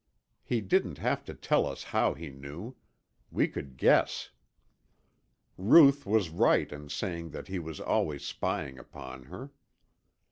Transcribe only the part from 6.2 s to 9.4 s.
right in saying that he was always spying upon